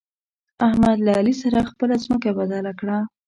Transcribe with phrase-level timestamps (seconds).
[0.67, 2.97] احمد له علي سره خپله ځمکه بدله کړه.